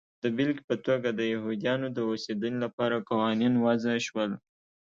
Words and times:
د 0.23 0.25
بېلګې 0.35 0.63
په 0.69 0.75
توګه 0.85 1.09
د 1.13 1.21
یهودیانو 1.33 1.87
د 1.91 1.97
اوسېدنې 2.09 2.57
لپاره 2.65 3.05
قوانین 3.09 3.53
وضع 3.65 3.95
شول. 4.07 4.31